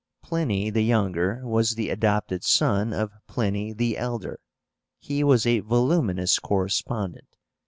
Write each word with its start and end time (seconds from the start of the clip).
Pliny 0.23 0.71
the 0.71 0.81
Younger 0.81 1.41
was 1.45 1.75
the 1.75 1.91
adopted 1.91 2.43
son 2.43 2.91
of 2.91 3.11
Pliny 3.27 3.71
the 3.71 3.99
Elder. 3.99 4.39
He 4.97 5.23
was 5.23 5.45
a 5.45 5.59
voluminous 5.59 6.39
correspondent. 6.39 7.35